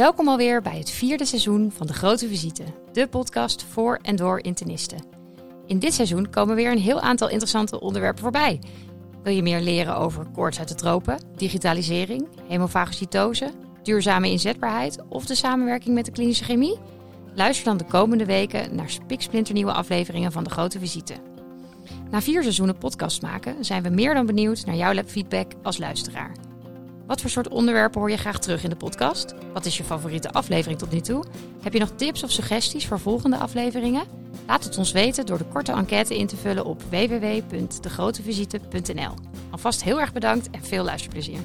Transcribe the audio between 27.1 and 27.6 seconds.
Wat voor soort